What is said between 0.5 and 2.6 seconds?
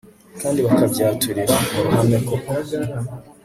bakabyaturira mu ruhame koko